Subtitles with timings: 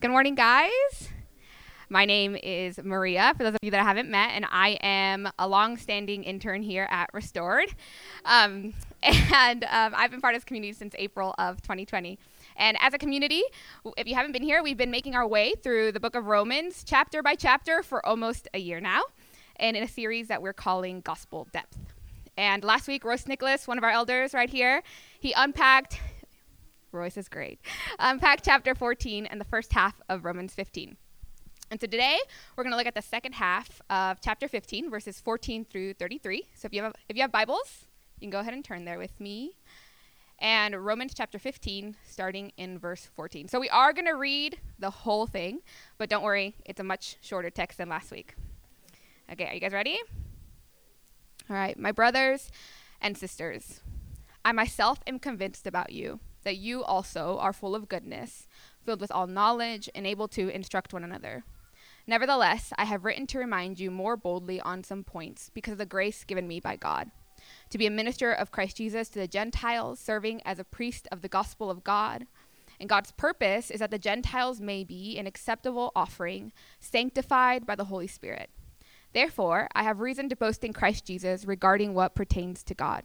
[0.00, 1.10] Good morning, guys.
[1.90, 5.28] My name is Maria, for those of you that I haven't met, and I am
[5.38, 7.68] a long standing intern here at Restored.
[8.24, 12.18] Um, and um, I've been part of this community since April of 2020.
[12.56, 13.42] And as a community,
[13.98, 16.82] if you haven't been here, we've been making our way through the book of Romans
[16.82, 19.02] chapter by chapter for almost a year now,
[19.56, 21.76] and in a series that we're calling Gospel Depth.
[22.38, 24.82] And last week, Royce Nicholas, one of our elders right here,
[25.20, 26.00] he unpacked
[26.92, 27.60] Royce is great.
[27.98, 30.96] Um, Unpack chapter 14 and the first half of Romans 15.
[31.70, 32.18] And so today
[32.56, 36.48] we're going to look at the second half of chapter 15, verses 14 through 33.
[36.54, 37.86] So if you have if you have Bibles,
[38.18, 39.52] you can go ahead and turn there with me.
[40.40, 43.46] And Romans chapter 15, starting in verse 14.
[43.46, 45.60] So we are going to read the whole thing,
[45.98, 48.34] but don't worry, it's a much shorter text than last week.
[49.30, 49.98] Okay, are you guys ready?
[51.48, 52.50] All right, my brothers
[53.00, 53.80] and sisters,
[54.44, 58.48] I myself am convinced about you that you also are full of goodness,
[58.84, 61.44] filled with all knowledge, and able to instruct one another.
[62.06, 65.86] Nevertheless, I have written to remind you more boldly on some points, because of the
[65.86, 67.10] grace given me by God,
[67.70, 71.22] to be a minister of Christ Jesus to the Gentiles, serving as a priest of
[71.22, 72.26] the gospel of God.
[72.78, 77.84] And God's purpose is that the Gentiles may be an acceptable offering, sanctified by the
[77.84, 78.48] Holy Spirit.
[79.12, 83.04] Therefore, I have reason to boast in Christ Jesus regarding what pertains to God.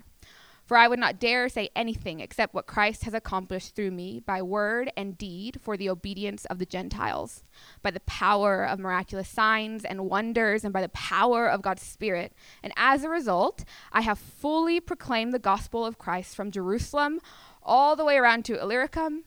[0.65, 4.41] For I would not dare say anything except what Christ has accomplished through me by
[4.41, 7.43] word and deed for the obedience of the Gentiles,
[7.83, 12.33] by the power of miraculous signs and wonders, and by the power of God's Spirit.
[12.63, 17.19] And as a result, I have fully proclaimed the gospel of Christ from Jerusalem
[17.61, 19.25] all the way around to Illyricum.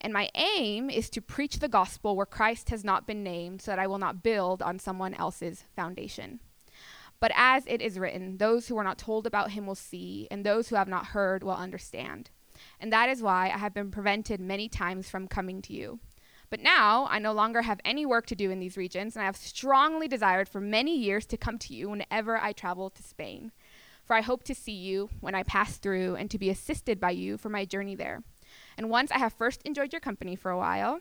[0.00, 3.70] And my aim is to preach the gospel where Christ has not been named, so
[3.70, 6.40] that I will not build on someone else's foundation.
[7.20, 10.44] But as it is written, those who are not told about him will see, and
[10.44, 12.30] those who have not heard will understand.
[12.80, 16.00] And that is why I have been prevented many times from coming to you.
[16.50, 19.26] But now I no longer have any work to do in these regions, and I
[19.26, 23.50] have strongly desired for many years to come to you whenever I travel to Spain.
[24.04, 27.12] For I hope to see you when I pass through, and to be assisted by
[27.12, 28.22] you for my journey there.
[28.76, 31.00] And once I have first enjoyed your company for a while,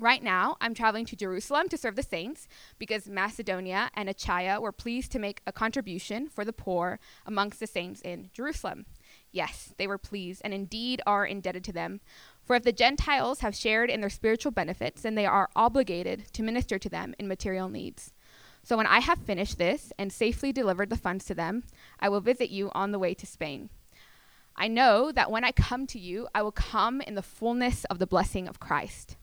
[0.00, 2.46] Right now, I'm traveling to Jerusalem to serve the saints
[2.78, 7.66] because Macedonia and Achaia were pleased to make a contribution for the poor amongst the
[7.66, 8.86] saints in Jerusalem.
[9.32, 12.00] Yes, they were pleased and indeed are indebted to them.
[12.44, 16.44] For if the Gentiles have shared in their spiritual benefits, then they are obligated to
[16.44, 18.12] minister to them in material needs.
[18.62, 21.64] So when I have finished this and safely delivered the funds to them,
[21.98, 23.68] I will visit you on the way to Spain.
[24.54, 27.98] I know that when I come to you, I will come in the fullness of
[27.98, 29.16] the blessing of Christ.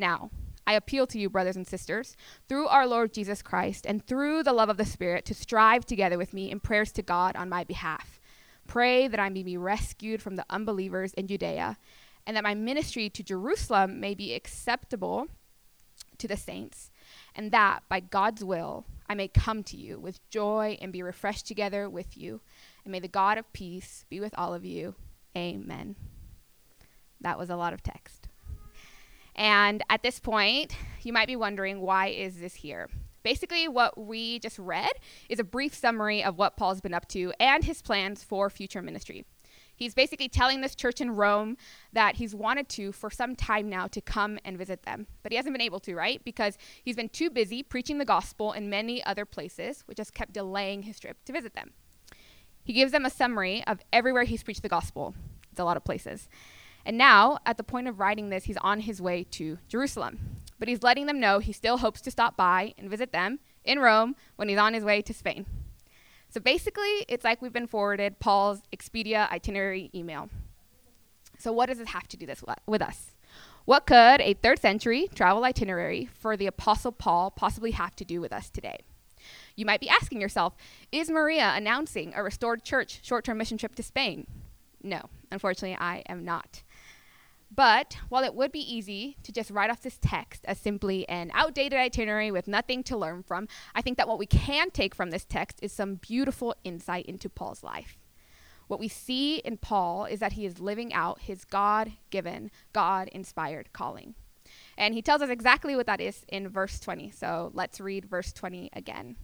[0.00, 0.30] Now,
[0.66, 2.16] I appeal to you, brothers and sisters,
[2.48, 6.16] through our Lord Jesus Christ and through the love of the Spirit, to strive together
[6.16, 8.18] with me in prayers to God on my behalf.
[8.66, 11.76] Pray that I may be rescued from the unbelievers in Judea,
[12.26, 15.26] and that my ministry to Jerusalem may be acceptable
[16.16, 16.90] to the saints,
[17.34, 21.46] and that by God's will I may come to you with joy and be refreshed
[21.46, 22.40] together with you.
[22.84, 24.94] And may the God of peace be with all of you.
[25.36, 25.96] Amen.
[27.20, 28.29] That was a lot of text.
[29.40, 32.90] And at this point, you might be wondering, why is this here?
[33.22, 34.90] Basically, what we just read
[35.30, 38.82] is a brief summary of what Paul's been up to and his plans for future
[38.82, 39.24] ministry.
[39.74, 41.56] He's basically telling this church in Rome
[41.94, 45.36] that he's wanted to for some time now to come and visit them, but he
[45.36, 46.22] hasn't been able to, right?
[46.22, 50.34] Because he's been too busy preaching the gospel in many other places, which has kept
[50.34, 51.72] delaying his trip to visit them.
[52.62, 55.14] He gives them a summary of everywhere he's preached the gospel.
[55.50, 56.28] It's a lot of places.
[56.84, 60.36] And now, at the point of writing this, he's on his way to Jerusalem.
[60.58, 63.78] But he's letting them know he still hopes to stop by and visit them in
[63.78, 65.46] Rome when he's on his way to Spain.
[66.28, 70.28] So basically, it's like we've been forwarded Paul's Expedia itinerary email.
[71.38, 73.12] So, what does this have to do this with us?
[73.64, 78.20] What could a third century travel itinerary for the Apostle Paul possibly have to do
[78.20, 78.80] with us today?
[79.56, 80.54] You might be asking yourself
[80.92, 84.26] Is Maria announcing a restored church short term mission trip to Spain?
[84.82, 86.62] No, unfortunately, I am not.
[87.52, 91.30] But while it would be easy to just write off this text as simply an
[91.34, 95.10] outdated itinerary with nothing to learn from, I think that what we can take from
[95.10, 97.98] this text is some beautiful insight into Paul's life.
[98.68, 103.08] What we see in Paul is that he is living out his God given, God
[103.08, 104.14] inspired calling.
[104.78, 107.10] And he tells us exactly what that is in verse 20.
[107.10, 109.16] So let's read verse 20 again.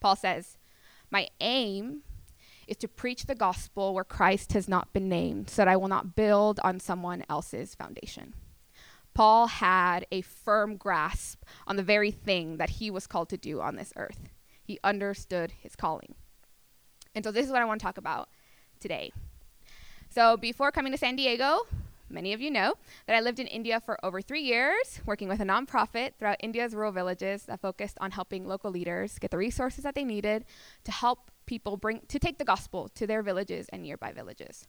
[0.00, 0.56] Paul says,
[1.12, 2.02] My aim
[2.68, 5.88] is to preach the gospel where Christ has not been named, so that I will
[5.88, 8.34] not build on someone else's foundation.
[9.14, 13.60] Paul had a firm grasp on the very thing that he was called to do
[13.60, 14.28] on this earth.
[14.62, 16.14] He understood his calling.
[17.14, 18.28] And so, this is what I want to talk about
[18.78, 19.10] today.
[20.10, 21.60] So, before coming to San Diego,
[22.08, 22.74] many of you know
[23.06, 26.74] that I lived in India for over three years, working with a nonprofit throughout India's
[26.74, 30.44] rural villages that focused on helping local leaders get the resources that they needed
[30.84, 34.68] to help people bring to take the gospel to their villages and nearby villages.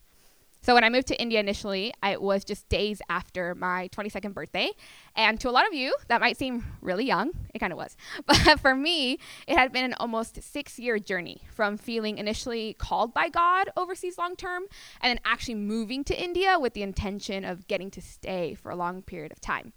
[0.62, 4.34] So when I moved to India initially, I, it was just days after my 22nd
[4.34, 4.72] birthday.
[5.16, 7.32] And to a lot of you, that might seem really young.
[7.54, 7.96] It kind of was.
[8.26, 13.14] But for me, it had been an almost six year journey from feeling initially called
[13.14, 14.64] by God overseas long term
[15.02, 18.76] and then actually moving to India with the intention of getting to stay for a
[18.76, 19.72] long period of time.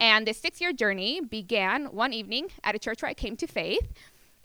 [0.00, 3.46] And this six year journey began one evening at a church where I came to
[3.46, 3.92] faith.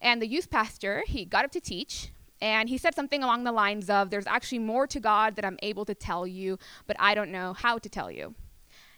[0.06, 3.52] And the youth pastor, he got up to teach, and he said something along the
[3.52, 7.16] lines of, There's actually more to God that I'm able to tell you, but I
[7.16, 8.36] don't know how to tell you.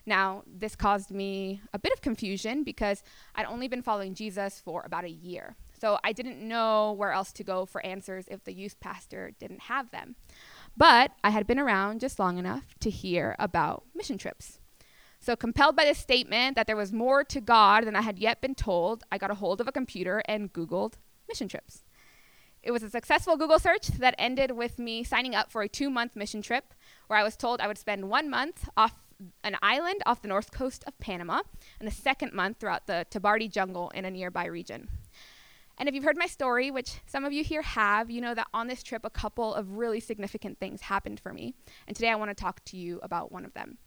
[0.06, 3.04] Now, this caused me a bit of confusion because
[3.36, 5.56] I'd only been following Jesus for about a year.
[5.80, 9.62] So I didn't know where else to go for answers if the youth pastor didn't
[9.62, 10.16] have them.
[10.76, 14.60] But I had been around just long enough to hear about mission trips.
[15.28, 18.40] So, compelled by this statement that there was more to God than I had yet
[18.40, 20.94] been told, I got a hold of a computer and Googled
[21.28, 21.84] mission trips.
[22.64, 25.90] It was a successful Google search that ended with me signing up for a two
[25.90, 26.74] month mission trip
[27.08, 28.96] where I was told I would spend one month off
[29.44, 31.42] an island off the north coast of Panama
[31.78, 34.88] and the second month throughout the Tabardi jungle in a nearby region.
[35.78, 38.48] And if you've heard my story, which some of you here have, you know that
[38.54, 41.54] on this trip, a couple of really significant things happened for me.
[41.86, 43.78] And today I want to talk to you about one of them.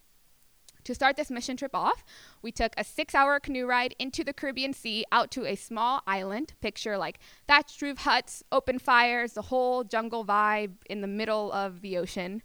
[0.84, 2.04] To start this mission trip off,
[2.42, 6.02] we took a six hour canoe ride into the Caribbean Sea out to a small
[6.06, 6.54] island.
[6.60, 11.82] Picture like thatched roof huts, open fires, the whole jungle vibe in the middle of
[11.82, 12.42] the ocean.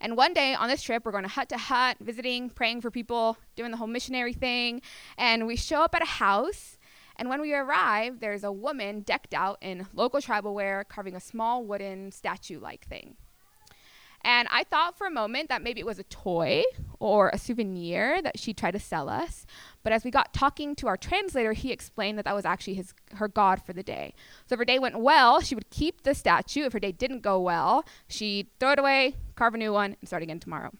[0.00, 2.90] And one day on this trip, we're going to hut to hut, visiting, praying for
[2.90, 4.82] people, doing the whole missionary thing.
[5.16, 6.78] And we show up at a house.
[7.16, 11.20] And when we arrive, there's a woman decked out in local tribal wear, carving a
[11.20, 13.16] small wooden statue like thing.
[14.24, 16.64] And I thought for a moment that maybe it was a toy
[16.98, 19.44] or a souvenir that she tried to sell us.
[19.82, 22.94] But as we got talking to our translator, he explained that that was actually his
[23.16, 24.14] her god for the day.
[24.46, 26.64] So if her day went well, she would keep the statue.
[26.64, 30.08] If her day didn't go well, she'd throw it away, carve a new one, and
[30.08, 30.72] start again tomorrow.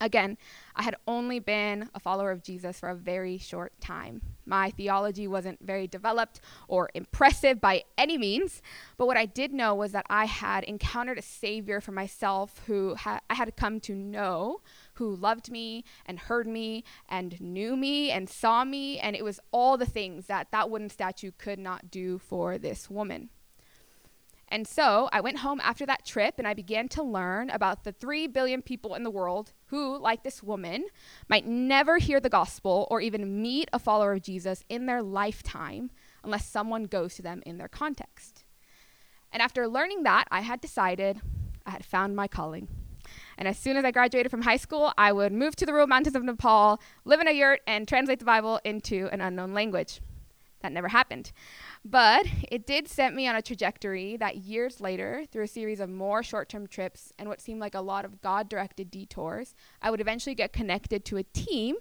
[0.00, 0.38] Again,
[0.76, 4.22] I had only been a follower of Jesus for a very short time.
[4.46, 8.62] My theology wasn't very developed or impressive by any means,
[8.96, 12.94] but what I did know was that I had encountered a Savior for myself who
[12.94, 14.60] ha- I had come to know,
[14.94, 19.40] who loved me and heard me and knew me and saw me, and it was
[19.50, 23.30] all the things that that wooden statue could not do for this woman.
[24.50, 27.92] And so I went home after that trip and I began to learn about the
[27.92, 30.86] 3 billion people in the world who, like this woman,
[31.28, 35.90] might never hear the gospel or even meet a follower of Jesus in their lifetime
[36.24, 38.44] unless someone goes to them in their context.
[39.30, 41.20] And after learning that, I had decided
[41.66, 42.68] I had found my calling.
[43.36, 45.86] And as soon as I graduated from high school, I would move to the rural
[45.86, 50.00] mountains of Nepal, live in a yurt, and translate the Bible into an unknown language.
[50.60, 51.30] That never happened.
[51.84, 55.88] But it did set me on a trajectory that years later, through a series of
[55.88, 59.90] more short term trips and what seemed like a lot of God directed detours, I
[59.90, 61.76] would eventually get connected to a team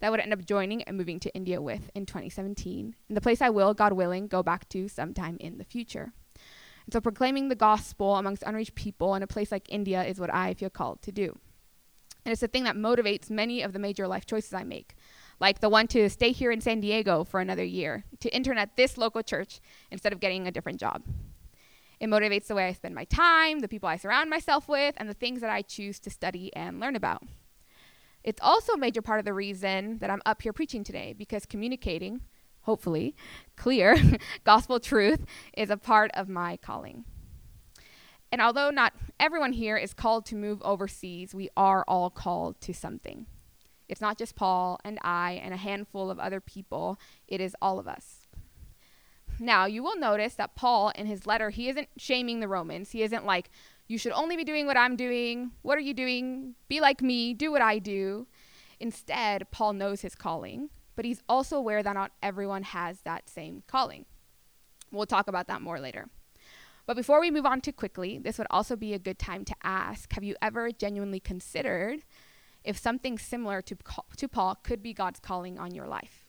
[0.00, 2.96] that I would end up joining and moving to India with in 2017.
[3.08, 6.12] And the place I will, God willing, go back to sometime in the future.
[6.86, 10.34] And so proclaiming the gospel amongst unreached people in a place like India is what
[10.34, 11.38] I feel called to do.
[12.24, 14.94] And it's the thing that motivates many of the major life choices I make
[15.42, 18.76] like the one to stay here in San Diego for another year, to intern at
[18.76, 19.58] this local church
[19.90, 21.02] instead of getting a different job.
[21.98, 25.08] It motivates the way I spend my time, the people I surround myself with, and
[25.08, 27.24] the things that I choose to study and learn about.
[28.22, 31.44] It's also a major part of the reason that I'm up here preaching today because
[31.44, 32.20] communicating,
[32.60, 33.16] hopefully,
[33.56, 33.96] clear
[34.44, 35.24] gospel truth
[35.56, 37.04] is a part of my calling.
[38.30, 42.72] And although not everyone here is called to move overseas, we are all called to
[42.72, 43.26] something.
[43.92, 47.78] It's not just Paul and I and a handful of other people, it is all
[47.78, 48.26] of us.
[49.38, 52.92] Now, you will notice that Paul, in his letter, he isn't shaming the Romans.
[52.92, 53.50] He isn't like,
[53.88, 55.50] you should only be doing what I'm doing.
[55.60, 56.54] What are you doing?
[56.68, 57.34] Be like me.
[57.34, 58.26] Do what I do.
[58.80, 63.62] Instead, Paul knows his calling, but he's also aware that not everyone has that same
[63.66, 64.06] calling.
[64.90, 66.08] We'll talk about that more later.
[66.86, 69.54] But before we move on too quickly, this would also be a good time to
[69.62, 72.04] ask Have you ever genuinely considered
[72.64, 73.76] if something similar to,
[74.16, 76.26] to Paul could be God's calling on your life?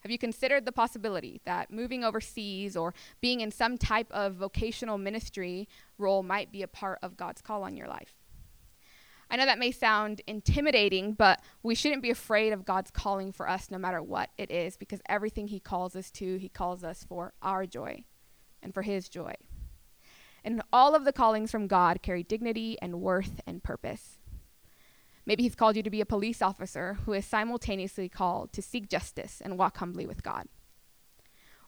[0.00, 4.96] Have you considered the possibility that moving overseas or being in some type of vocational
[4.96, 8.14] ministry role might be a part of God's call on your life?
[9.30, 13.48] I know that may sound intimidating, but we shouldn't be afraid of God's calling for
[13.48, 17.04] us no matter what it is, because everything He calls us to, He calls us
[17.04, 18.02] for our joy
[18.62, 19.34] and for His joy.
[20.42, 24.18] And all of the callings from God carry dignity and worth and purpose.
[25.26, 28.88] Maybe He's called you to be a police officer who is simultaneously called to seek
[28.88, 30.46] justice and walk humbly with God.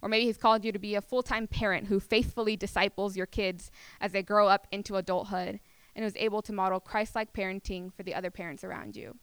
[0.00, 3.26] Or maybe He's called you to be a full time parent who faithfully disciples your
[3.26, 5.60] kids as they grow up into adulthood
[5.94, 9.16] and is able to model Christ like parenting for the other parents around you.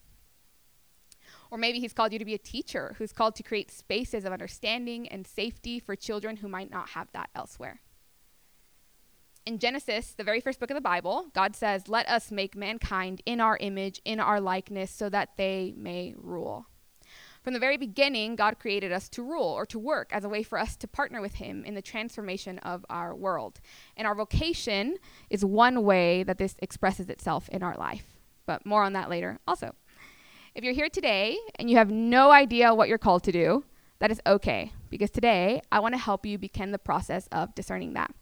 [1.52, 4.32] Or maybe He's called you to be a teacher who's called to create spaces of
[4.32, 7.82] understanding and safety for children who might not have that elsewhere.
[9.50, 13.24] In Genesis, the very first book of the Bible, God says, Let us make mankind
[13.26, 16.68] in our image, in our likeness, so that they may rule.
[17.42, 20.44] From the very beginning, God created us to rule or to work as a way
[20.44, 23.60] for us to partner with Him in the transformation of our world.
[23.98, 24.98] And our vocation
[25.32, 28.06] is one way that this expresses itself in our life.
[28.46, 29.74] But more on that later also.
[30.54, 33.66] If you're here today and you have no idea what you're called to do,
[33.98, 37.94] that is okay, because today I want to help you begin the process of discerning
[37.94, 38.14] that.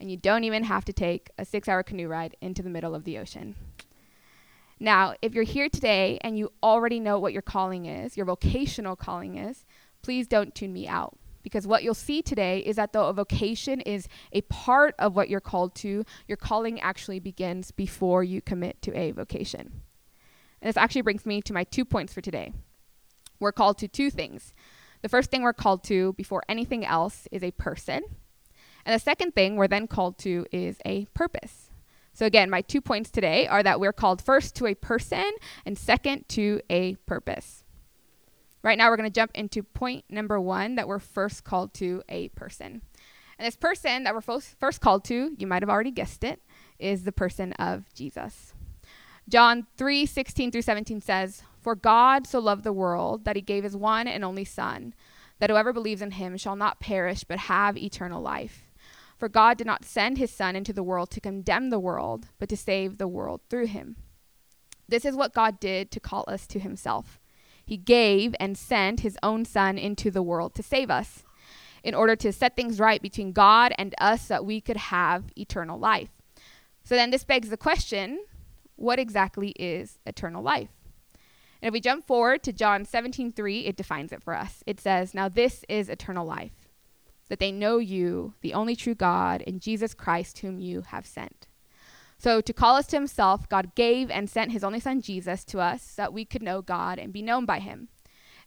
[0.00, 2.94] And you don't even have to take a six hour canoe ride into the middle
[2.94, 3.54] of the ocean.
[4.80, 8.96] Now, if you're here today and you already know what your calling is, your vocational
[8.96, 9.66] calling is,
[10.00, 11.18] please don't tune me out.
[11.42, 15.28] Because what you'll see today is that though a vocation is a part of what
[15.28, 19.82] you're called to, your calling actually begins before you commit to a vocation.
[20.62, 22.52] And this actually brings me to my two points for today.
[23.38, 24.52] We're called to two things.
[25.02, 28.02] The first thing we're called to before anything else is a person.
[28.84, 31.70] And the second thing we're then called to is a purpose.
[32.12, 35.30] So, again, my two points today are that we're called first to a person
[35.64, 37.64] and second to a purpose.
[38.62, 42.02] Right now, we're going to jump into point number one that we're first called to
[42.08, 42.82] a person.
[43.38, 46.42] And this person that we're first called to, you might have already guessed it,
[46.78, 48.52] is the person of Jesus.
[49.28, 53.64] John 3 16 through 17 says, For God so loved the world that he gave
[53.64, 54.92] his one and only Son,
[55.38, 58.69] that whoever believes in him shall not perish but have eternal life.
[59.20, 62.48] For God did not send his Son into the world to condemn the world, but
[62.48, 63.96] to save the world through him.
[64.88, 67.20] This is what God did to call us to himself.
[67.62, 71.22] He gave and sent his own Son into the world to save us,
[71.84, 75.24] in order to set things right between God and us so that we could have
[75.36, 76.08] eternal life.
[76.82, 78.24] So then this begs the question
[78.76, 80.70] what exactly is eternal life?
[81.60, 84.64] And if we jump forward to John 17:3, it defines it for us.
[84.66, 86.59] It says, "Now this is eternal life,
[87.30, 91.46] that they know you, the only true God, and Jesus Christ, whom you have sent.
[92.18, 95.60] So, to call us to himself, God gave and sent his only son Jesus to
[95.60, 97.88] us so that we could know God and be known by him.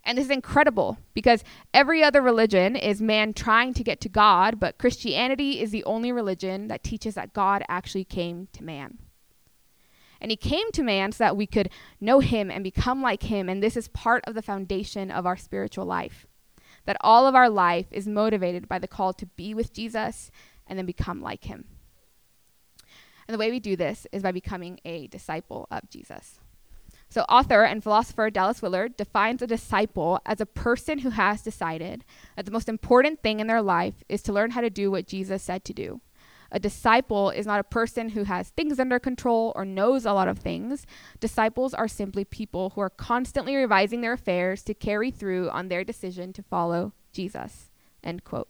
[0.03, 4.59] And this is incredible because every other religion is man trying to get to God,
[4.59, 8.99] but Christianity is the only religion that teaches that God actually came to man.
[10.19, 11.69] And he came to man so that we could
[12.01, 13.47] know him and become like him.
[13.47, 16.27] And this is part of the foundation of our spiritual life
[16.85, 20.31] that all of our life is motivated by the call to be with Jesus
[20.67, 21.65] and then become like him.
[23.27, 26.39] And the way we do this is by becoming a disciple of Jesus.
[27.09, 32.03] So, author and philosopher Dallas Willard defines a disciple as a person who has decided
[32.35, 35.07] that the most important thing in their life is to learn how to do what
[35.07, 36.01] Jesus said to do.
[36.55, 40.27] A disciple is not a person who has things under control or knows a lot
[40.27, 40.85] of things.
[41.19, 45.83] Disciples are simply people who are constantly revising their affairs to carry through on their
[45.83, 47.71] decision to follow Jesus.
[48.03, 48.49] End quote.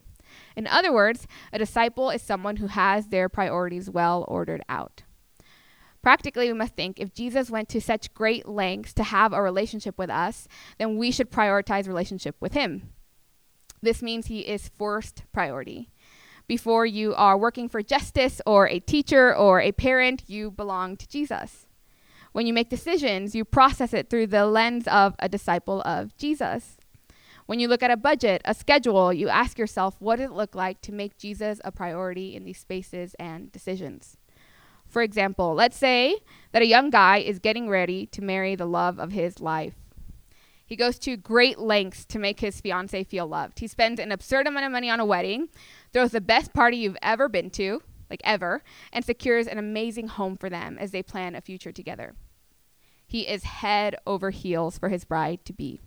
[0.57, 5.03] In other words, a disciple is someone who has their priorities well ordered out.
[6.01, 9.97] Practically, we must think if Jesus went to such great lengths to have a relationship
[9.97, 12.89] with us, then we should prioritize relationship with him.
[13.81, 15.89] This means he is first priority
[16.47, 21.07] before you are working for justice or a teacher or a parent, you belong to
[21.07, 21.65] Jesus.
[22.31, 26.77] When you make decisions, you process it through the lens of a disciple of Jesus.
[27.45, 30.55] When you look at a budget, a schedule, you ask yourself, what does it look
[30.55, 34.17] like to make Jesus a priority in these spaces and decisions?
[34.87, 36.17] For example, let's say
[36.51, 39.75] that a young guy is getting ready to marry the love of his life.
[40.65, 43.59] He goes to great lengths to make his fiancee feel loved.
[43.59, 45.49] He spends an absurd amount of money on a wedding,
[45.93, 50.35] throws the best party you've ever been to, like ever, and secures an amazing home
[50.35, 52.15] for them as they plan a future together.
[53.05, 55.81] He is head over heels for his bride to be.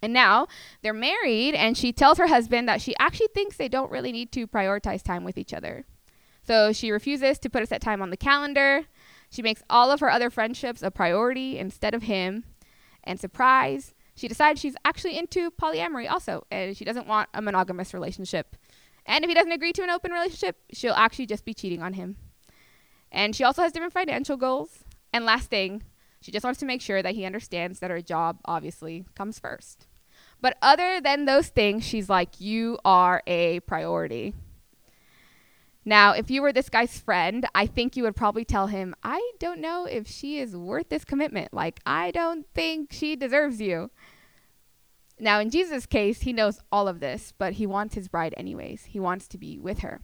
[0.00, 0.46] And now
[0.82, 4.30] they're married, and she tells her husband that she actually thinks they don't really need
[4.32, 5.84] to prioritize time with each other.
[6.46, 8.84] So she refuses to put a set time on the calendar.
[9.30, 12.44] She makes all of her other friendships a priority instead of him.
[13.04, 17.92] And surprise, she decides she's actually into polyamory also, and she doesn't want a monogamous
[17.92, 18.56] relationship.
[19.08, 21.94] And if he doesn't agree to an open relationship, she'll actually just be cheating on
[21.94, 22.16] him.
[23.10, 24.84] And she also has different financial goals.
[25.14, 25.82] And last thing,
[26.20, 29.86] she just wants to make sure that he understands that her job obviously comes first.
[30.42, 34.34] But other than those things, she's like, You are a priority.
[35.86, 39.32] Now, if you were this guy's friend, I think you would probably tell him, I
[39.38, 41.54] don't know if she is worth this commitment.
[41.54, 43.90] Like, I don't think she deserves you.
[45.20, 48.86] Now, in Jesus' case, he knows all of this, but he wants his bride anyways.
[48.86, 50.00] He wants to be with her.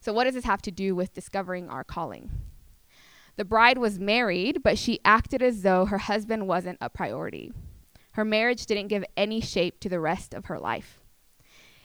[0.00, 2.30] So, what does this have to do with discovering our calling?
[3.36, 7.52] The bride was married, but she acted as though her husband wasn't a priority.
[8.12, 10.98] Her marriage didn't give any shape to the rest of her life.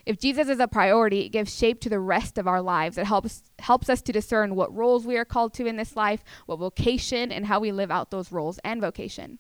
[0.06, 2.98] If Jesus is a priority, it gives shape to the rest of our lives.
[2.98, 6.24] It helps helps us to discern what roles we are called to in this life,
[6.46, 9.40] what vocation, and how we live out those roles and vocation.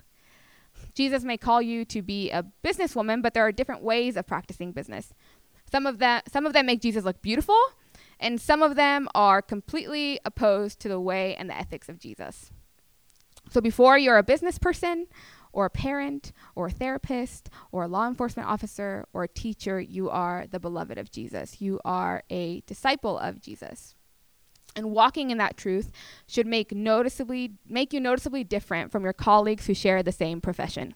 [0.93, 4.71] Jesus may call you to be a businesswoman, but there are different ways of practicing
[4.71, 5.13] business.
[5.71, 7.59] Some of them some of them make Jesus look beautiful,
[8.19, 12.51] and some of them are completely opposed to the way and the ethics of Jesus.
[13.49, 15.07] So before you're a business person
[15.51, 20.09] or a parent or a therapist or a law enforcement officer or a teacher, you
[20.09, 21.61] are the beloved of Jesus.
[21.61, 23.95] You are a disciple of Jesus.
[24.75, 25.91] And walking in that truth
[26.27, 30.95] should make noticeably make you noticeably different from your colleagues who share the same profession.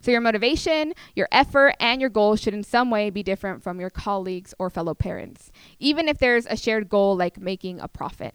[0.00, 3.80] So your motivation, your effort, and your goals should in some way be different from
[3.80, 8.34] your colleagues or fellow parents, even if there's a shared goal like making a profit.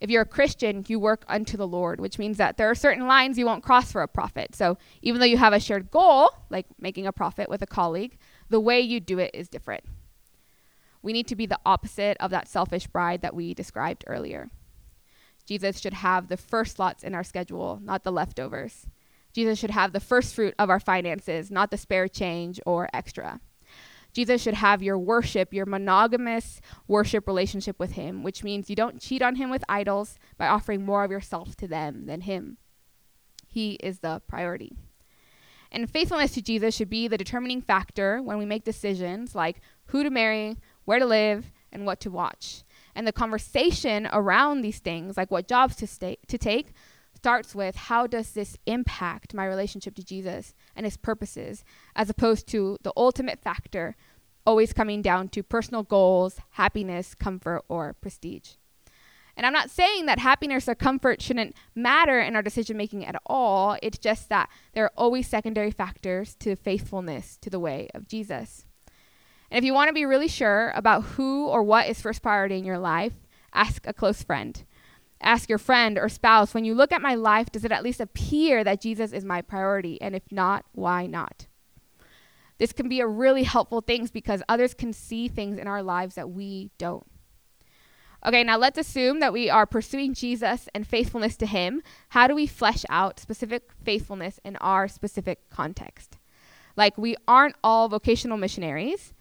[0.00, 3.06] If you're a Christian, you work unto the Lord, which means that there are certain
[3.06, 4.54] lines you won't cross for a profit.
[4.54, 8.18] So even though you have a shared goal, like making a profit with a colleague,
[8.50, 9.84] the way you do it is different.
[11.04, 14.48] We need to be the opposite of that selfish bride that we described earlier.
[15.44, 18.86] Jesus should have the first slots in our schedule, not the leftovers.
[19.34, 23.40] Jesus should have the first fruit of our finances, not the spare change or extra.
[24.14, 29.00] Jesus should have your worship, your monogamous worship relationship with Him, which means you don't
[29.00, 32.56] cheat on Him with idols by offering more of yourself to them than Him.
[33.46, 34.74] He is the priority.
[35.70, 40.04] And faithfulness to Jesus should be the determining factor when we make decisions like who
[40.04, 42.62] to marry, where to live, and what to watch.
[42.94, 46.72] And the conversation around these things, like what jobs to, stay, to take,
[47.14, 51.64] starts with how does this impact my relationship to Jesus and his purposes,
[51.96, 53.96] as opposed to the ultimate factor
[54.46, 58.52] always coming down to personal goals, happiness, comfort, or prestige.
[59.36, 63.16] And I'm not saying that happiness or comfort shouldn't matter in our decision making at
[63.26, 63.76] all.
[63.82, 68.64] It's just that there are always secondary factors to faithfulness to the way of Jesus.
[69.54, 72.58] And if you want to be really sure about who or what is first priority
[72.58, 73.12] in your life,
[73.52, 74.64] ask a close friend.
[75.20, 78.00] Ask your friend or spouse, when you look at my life, does it at least
[78.00, 80.02] appear that Jesus is my priority?
[80.02, 81.46] And if not, why not?
[82.58, 86.16] This can be a really helpful thing because others can see things in our lives
[86.16, 87.06] that we don't.
[88.26, 91.80] Okay, now let's assume that we are pursuing Jesus and faithfulness to Him.
[92.08, 96.18] How do we flesh out specific faithfulness in our specific context?
[96.76, 99.13] Like, we aren't all vocational missionaries,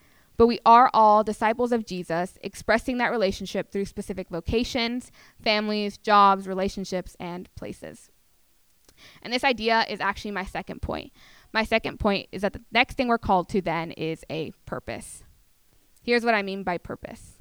[0.44, 5.10] but we are all disciples of Jesus, expressing that relationship through specific vocations,
[5.42, 8.12] families, jobs, relationships, and places.
[9.22, 11.14] And this idea is actually my second point.
[11.54, 15.24] My second point is that the next thing we're called to then is a purpose.
[16.02, 17.40] Here's what I mean by purpose.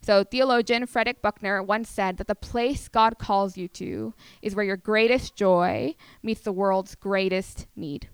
[0.00, 4.64] So, theologian Frederick Buechner once said that the place God calls you to is where
[4.64, 8.08] your greatest joy meets the world's greatest need.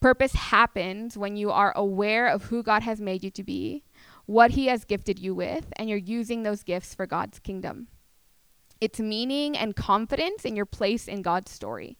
[0.00, 3.82] Purpose happens when you are aware of who God has made you to be,
[4.26, 7.88] what He has gifted you with, and you're using those gifts for God's kingdom.
[8.80, 11.98] It's meaning and confidence in your place in God's story.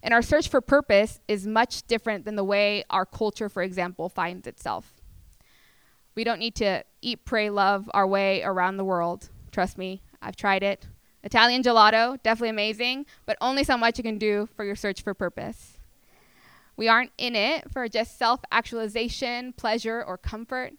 [0.00, 4.08] And our search for purpose is much different than the way our culture, for example,
[4.08, 5.00] finds itself.
[6.14, 9.28] We don't need to eat, pray, love our way around the world.
[9.50, 10.86] Trust me, I've tried it.
[11.24, 15.12] Italian gelato, definitely amazing, but only so much you can do for your search for
[15.12, 15.75] purpose.
[16.76, 20.74] We aren't in it for just self actualization, pleasure, or comfort.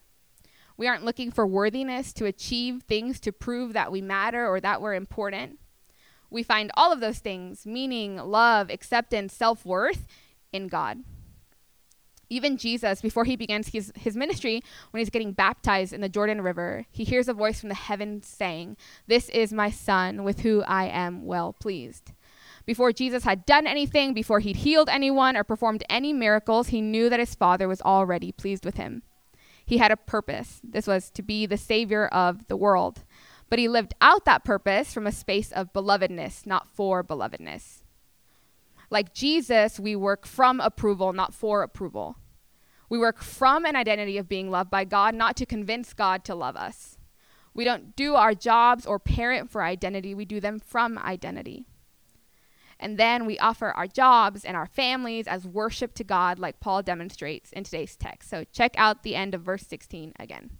[0.77, 4.81] We aren't looking for worthiness to achieve things to prove that we matter or that
[4.81, 5.59] we're important
[6.29, 10.07] we find all of those things meaning, love, acceptance, self worth
[10.51, 11.03] in God.
[12.29, 16.41] Even Jesus, before he begins his, his ministry, when he's getting baptized in the Jordan
[16.41, 18.75] River, he hears a voice from the heavens saying,
[19.07, 22.11] This is my son with whom I am well pleased.
[22.67, 27.09] Before Jesus had done anything, before he'd healed anyone or performed any miracles, he knew
[27.09, 29.03] that his father was already pleased with him.
[29.65, 30.59] He had a purpose.
[30.63, 33.05] This was to be the savior of the world.
[33.49, 37.83] But he lived out that purpose from a space of belovedness, not for belovedness.
[38.89, 42.17] Like Jesus, we work from approval, not for approval.
[42.89, 46.35] We work from an identity of being loved by God, not to convince God to
[46.35, 46.97] love us.
[47.53, 51.65] We don't do our jobs or parent for identity, we do them from identity.
[52.79, 56.83] And then we offer our jobs and our families as worship to God, like Paul
[56.83, 58.29] demonstrates in today's text.
[58.29, 60.51] So check out the end of verse 16 again.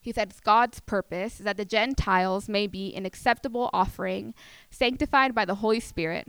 [0.00, 4.32] He says, God's purpose is that the Gentiles may be an acceptable offering,
[4.70, 6.26] sanctified by the Holy Spirit.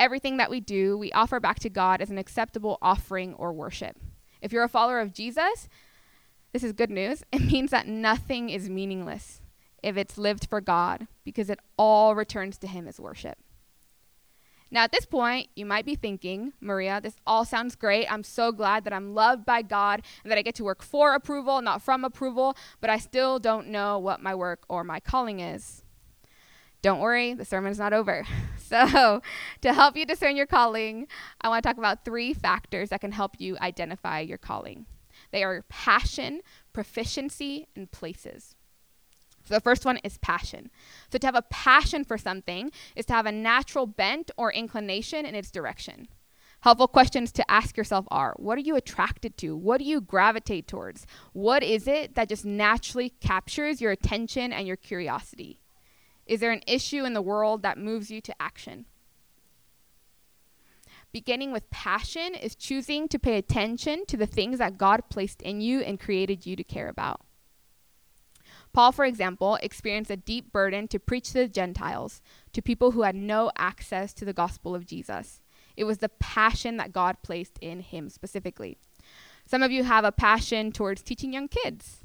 [0.00, 3.98] Everything that we do, we offer back to God as an acceptable offering or worship.
[4.40, 5.68] If you're a follower of Jesus,
[6.54, 7.22] this is good news.
[7.32, 9.42] It means that nothing is meaningless
[9.86, 13.38] if it's lived for God, because it all returns to Him as worship.
[14.68, 18.12] Now, at this point, you might be thinking, Maria, this all sounds great.
[18.12, 21.14] I'm so glad that I'm loved by God and that I get to work for
[21.14, 25.38] approval, not from approval, but I still don't know what my work or my calling
[25.38, 25.84] is.
[26.82, 28.26] Don't worry, the sermon is not over.
[28.66, 29.22] So,
[29.60, 31.06] to help you discern your calling,
[31.40, 34.86] I want to talk about three factors that can help you identify your calling.
[35.30, 36.40] They are passion,
[36.72, 38.56] proficiency, and places.
[39.48, 40.70] The first one is passion.
[41.10, 45.24] So to have a passion for something is to have a natural bent or inclination
[45.24, 46.08] in its direction.
[46.60, 49.56] Helpful questions to ask yourself are What are you attracted to?
[49.56, 51.06] What do you gravitate towards?
[51.32, 55.60] What is it that just naturally captures your attention and your curiosity?
[56.26, 58.86] Is there an issue in the world that moves you to action?
[61.12, 65.60] Beginning with passion is choosing to pay attention to the things that God placed in
[65.60, 67.25] you and created you to care about.
[68.76, 72.20] Paul, for example, experienced a deep burden to preach to the Gentiles,
[72.52, 75.40] to people who had no access to the gospel of Jesus.
[75.78, 78.76] It was the passion that God placed in him specifically.
[79.46, 82.02] Some of you have a passion towards teaching young kids,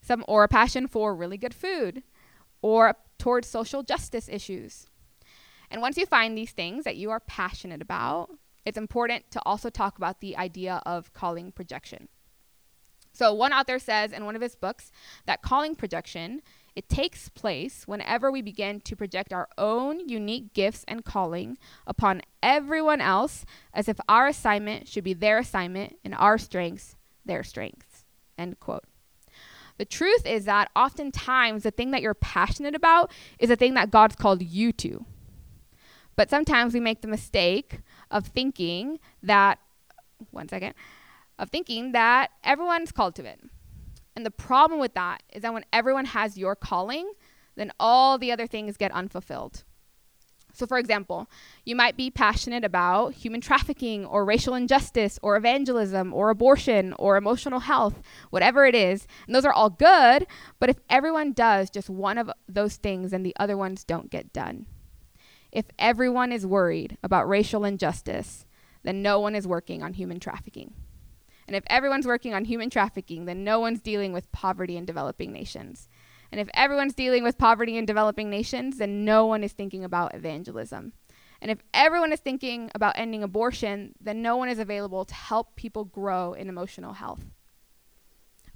[0.00, 2.04] some or a passion for really good food,
[2.62, 4.86] or towards social justice issues.
[5.72, 8.30] And once you find these things that you are passionate about,
[8.64, 12.06] it's important to also talk about the idea of calling projection.
[13.16, 14.92] So one author says in one of his books
[15.24, 16.42] that calling projection
[16.74, 22.20] it takes place whenever we begin to project our own unique gifts and calling upon
[22.42, 28.04] everyone else as if our assignment should be their assignment and our strengths their strengths.
[28.38, 28.84] End quote.
[29.78, 33.90] The truth is that oftentimes the thing that you're passionate about is the thing that
[33.90, 35.06] God's called you to.
[36.14, 39.58] But sometimes we make the mistake of thinking that,
[40.30, 40.74] one second,
[41.38, 43.40] of thinking that everyone's called to it.
[44.14, 47.12] And the problem with that is that when everyone has your calling,
[47.54, 49.64] then all the other things get unfulfilled.
[50.56, 51.28] So, for example,
[51.66, 57.18] you might be passionate about human trafficking or racial injustice or evangelism or abortion or
[57.18, 59.06] emotional health, whatever it is.
[59.26, 60.26] And those are all good,
[60.58, 64.32] but if everyone does just one of those things and the other ones don't get
[64.32, 64.64] done,
[65.52, 68.46] if everyone is worried about racial injustice,
[68.82, 70.72] then no one is working on human trafficking.
[71.46, 75.32] And if everyone's working on human trafficking, then no one's dealing with poverty in developing
[75.32, 75.88] nations.
[76.32, 80.14] And if everyone's dealing with poverty in developing nations, then no one is thinking about
[80.14, 80.92] evangelism.
[81.40, 85.54] And if everyone is thinking about ending abortion, then no one is available to help
[85.54, 87.24] people grow in emotional health.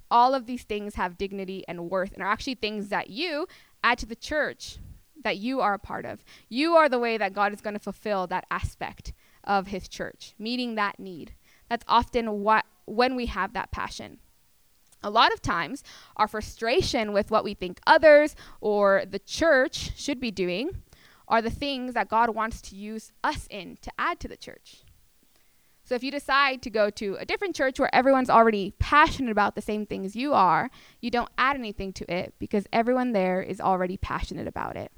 [0.09, 3.47] All of these things have dignity and worth and are actually things that you
[3.83, 4.77] add to the church
[5.23, 6.23] that you are a part of.
[6.49, 10.33] You are the way that God is going to fulfill that aspect of his church,
[10.37, 11.33] meeting that need.
[11.71, 14.17] That's often what when we have that passion.
[15.01, 15.85] A lot of times,
[16.17, 20.81] our frustration with what we think others or the church should be doing
[21.29, 24.83] are the things that God wants to use us in to add to the church.
[25.85, 29.55] So if you decide to go to a different church where everyone's already passionate about
[29.55, 33.61] the same things you are, you don't add anything to it because everyone there is
[33.61, 34.91] already passionate about it.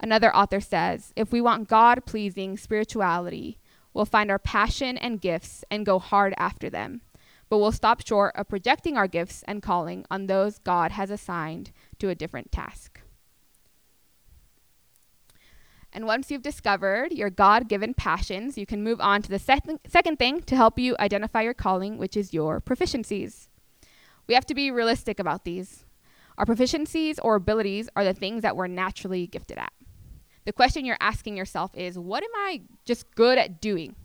[0.00, 3.60] Another author says if we want God pleasing spirituality,
[3.94, 7.00] We'll find our passion and gifts and go hard after them.
[7.48, 11.70] But we'll stop short of projecting our gifts and calling on those God has assigned
[12.00, 13.00] to a different task.
[15.92, 19.62] And once you've discovered your God given passions, you can move on to the sec-
[19.86, 23.46] second thing to help you identify your calling, which is your proficiencies.
[24.26, 25.84] We have to be realistic about these.
[26.36, 29.72] Our proficiencies or abilities are the things that we're naturally gifted at.
[30.44, 33.96] The question you're asking yourself is what am I just good at doing?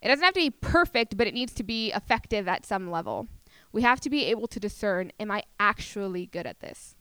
[0.00, 3.28] It doesn't have to be perfect, but it needs to be effective at some level.
[3.72, 6.94] We have to be able to discern am I actually good at this?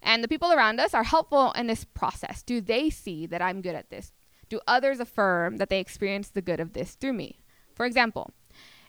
[0.00, 2.42] And the people around us are helpful in this process.
[2.42, 4.12] Do they see that I'm good at this?
[4.48, 7.40] Do others affirm that they experience the good of this through me?
[7.74, 8.30] For example,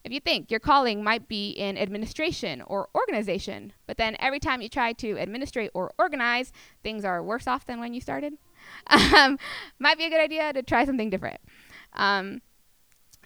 [0.04, 4.62] if you think your calling might be in administration or organization, but then every time
[4.62, 8.36] you try to administrate or organize, things are worse off than when you started,
[8.88, 9.38] um,
[9.80, 11.40] might be a good idea to try something different.
[11.94, 12.42] Um,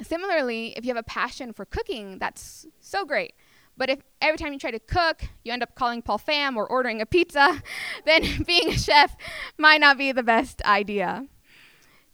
[0.02, 3.34] similarly, if you have a passion for cooking, that's so great.
[3.76, 6.66] But if every time you try to cook, you end up calling Paul Fam or
[6.66, 7.62] ordering a pizza,
[8.06, 9.16] then being a chef
[9.58, 11.28] might not be the best idea.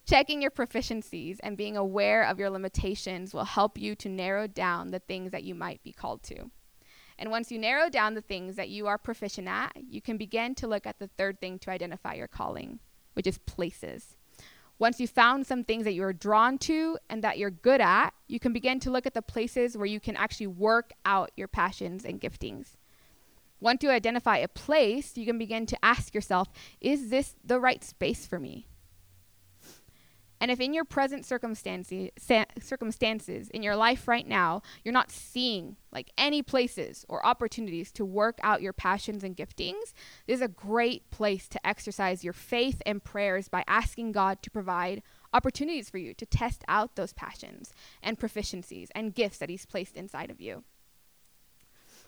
[0.05, 4.89] Checking your proficiencies and being aware of your limitations will help you to narrow down
[4.89, 6.49] the things that you might be called to.
[7.19, 10.55] And once you narrow down the things that you are proficient at, you can begin
[10.55, 12.79] to look at the third thing to identify your calling,
[13.19, 14.15] which is places.
[14.77, 18.39] Once you've found some things that you're drawn to and that you're good at, you
[18.39, 22.05] can begin to look at the places where you can actually work out your passions
[22.05, 22.77] and giftings.
[23.60, 26.47] Once you identify a place, you can begin to ask yourself,
[26.79, 28.67] is this the right space for me?
[30.41, 32.12] And if in your present circumstances,
[32.62, 38.06] circumstances in your life right now, you're not seeing like any places or opportunities to
[38.06, 39.93] work out your passions and giftings,
[40.28, 44.49] this is a great place to exercise your faith and prayers by asking God to
[44.49, 49.65] provide opportunities for you to test out those passions and proficiencies and gifts that he's
[49.65, 50.63] placed inside of you.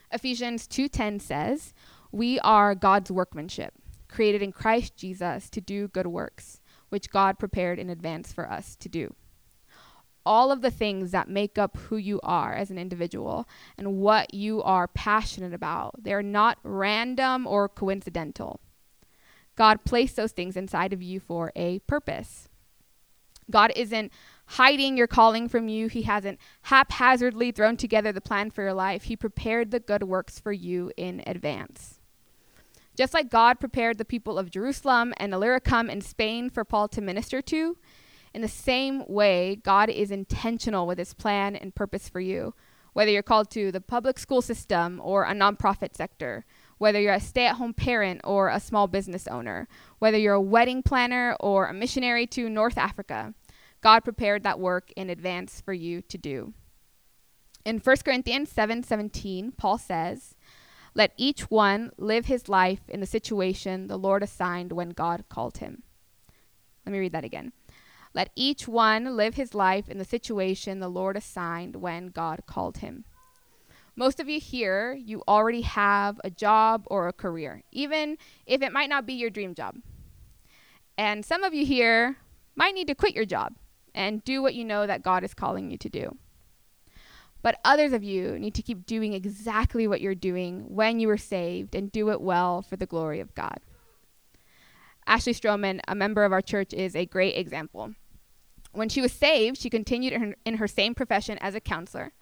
[0.09, 1.73] Ephesians 2:10 says,
[2.11, 3.73] "We are God's workmanship,
[4.07, 6.60] created in Christ Jesus to do good works."
[6.91, 9.15] Which God prepared in advance for us to do.
[10.25, 14.33] All of the things that make up who you are as an individual and what
[14.33, 18.59] you are passionate about, they're not random or coincidental.
[19.55, 22.49] God placed those things inside of you for a purpose.
[23.49, 24.11] God isn't
[24.45, 25.87] hiding your calling from you.
[25.87, 29.03] He hasn't haphazardly thrown together the plan for your life.
[29.03, 32.00] He prepared the good works for you in advance.
[32.95, 37.01] Just like God prepared the people of Jerusalem and Illyricum in Spain for Paul to
[37.01, 37.77] minister to,
[38.33, 42.53] in the same way, God is intentional with his plan and purpose for you.
[42.93, 46.45] Whether you're called to the public school system or a nonprofit sector,
[46.77, 49.67] whether you're a stay at home parent or a small business owner,
[49.99, 53.33] whether you're a wedding planner or a missionary to North Africa,
[53.81, 56.53] God prepared that work in advance for you to do.
[57.63, 60.35] In 1 Corinthians 7 17, Paul says,
[60.93, 65.59] let each one live his life in the situation the Lord assigned when God called
[65.59, 65.83] him.
[66.85, 67.53] Let me read that again.
[68.13, 72.79] Let each one live his life in the situation the Lord assigned when God called
[72.79, 73.05] him.
[73.95, 78.73] Most of you here, you already have a job or a career, even if it
[78.73, 79.77] might not be your dream job.
[80.97, 82.17] And some of you here
[82.55, 83.55] might need to quit your job
[83.93, 86.17] and do what you know that God is calling you to do.
[87.41, 91.17] But others of you need to keep doing exactly what you're doing when you were
[91.17, 93.59] saved and do it well for the glory of God.
[95.07, 97.95] Ashley Stroman, a member of our church, is a great example.
[98.73, 102.13] When she was saved, she continued in her, in her same profession as a counselor.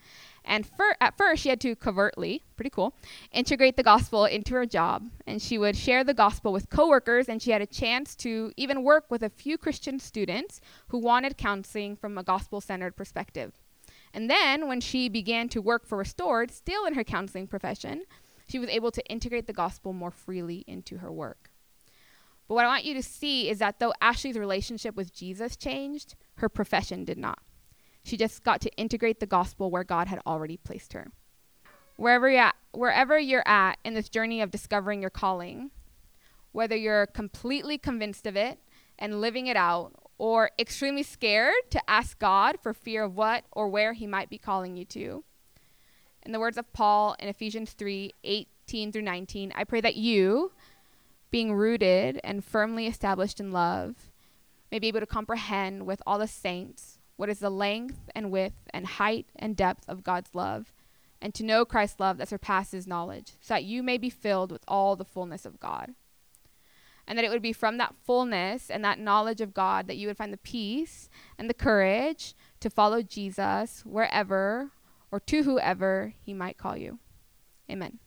[0.43, 2.95] And for, at first, she had to covertly, pretty cool,
[3.31, 5.09] integrate the gospel into her job.
[5.27, 8.83] And she would share the gospel with coworkers, and she had a chance to even
[8.83, 13.53] work with a few Christian students who wanted counseling from a gospel centered perspective.
[14.13, 18.03] And then when she began to work for Restored, still in her counseling profession,
[18.47, 21.51] she was able to integrate the gospel more freely into her work.
[22.47, 26.15] But what I want you to see is that though Ashley's relationship with Jesus changed,
[26.35, 27.39] her profession did not.
[28.03, 31.11] She just got to integrate the gospel where God had already placed her.
[31.95, 35.69] Wherever you're at, wherever you're at in this journey of discovering your calling,
[36.51, 38.57] whether you're completely convinced of it
[38.97, 43.69] and living it out, or extremely scared to ask God for fear of what or
[43.69, 45.23] where He might be calling you to.
[46.23, 50.51] In the words of Paul in Ephesians 3 18 through 19, I pray that you,
[51.31, 54.11] being rooted and firmly established in love,
[54.71, 58.67] may be able to comprehend with all the saints what is the length and width
[58.71, 60.73] and height and depth of God's love,
[61.21, 64.63] and to know Christ's love that surpasses knowledge, so that you may be filled with
[64.67, 65.95] all the fullness of God
[67.09, 70.07] and that it would be from that fullness and that knowledge of God that you
[70.07, 74.71] would find the peace and the courage to follow Jesus wherever
[75.11, 76.99] or to whoever he might call you.
[77.69, 77.97] Amen.